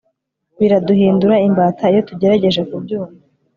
biraduhindura 0.59 1.35
imbata 1.47 1.83
iyo 1.91 2.01
tugerageje 2.09 2.61
kubyumva 2.69 3.15